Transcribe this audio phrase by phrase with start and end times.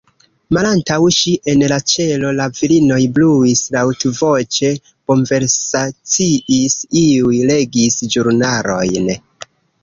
[0.55, 4.71] Malantaŭ ŝi, en la ĉelo, la virinoj bruis, laŭtvoĉe
[5.13, 9.15] konversaciis, iuj legis ĵurnalojn.